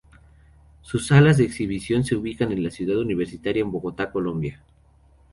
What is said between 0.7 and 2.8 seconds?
Sus salas de exhibición se ubican en la